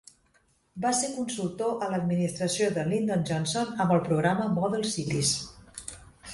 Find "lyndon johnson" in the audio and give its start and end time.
2.89-3.73